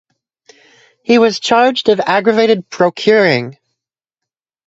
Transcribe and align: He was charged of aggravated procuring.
He 1.03 1.19
was 1.19 1.39
charged 1.39 1.87
of 1.89 1.99
aggravated 1.99 2.67
procuring. 2.71 3.59